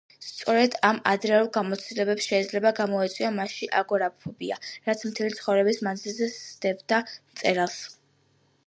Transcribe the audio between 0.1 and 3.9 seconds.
სწორედ ამ ადრეულ გამოცდილებებს შეიძლება გამოეწვია მასში